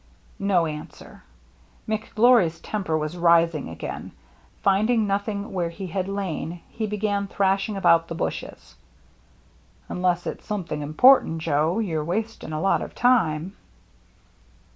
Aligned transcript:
No 0.39 0.65
answer. 0.65 1.21
McGlory*s 1.87 2.59
temper 2.59 2.97
was 2.97 3.15
rising 3.15 3.69
again. 3.69 4.13
Finding 4.63 5.05
nothing 5.05 5.53
where 5.53 5.69
he 5.69 5.85
had 5.85 6.07
lain, 6.09 6.61
he 6.69 6.87
began 6.87 7.27
thrashing 7.27 7.77
about 7.77 8.07
the 8.07 8.15
bushes." 8.15 8.73
Unless 9.89 10.25
it's 10.25 10.47
something 10.47 10.81
important, 10.81 11.39
Joe, 11.43 11.77
you're 11.77 12.03
wasting 12.03 12.51
a 12.51 12.59
lot 12.59 12.81
of 12.81 12.95
time." 12.95 13.55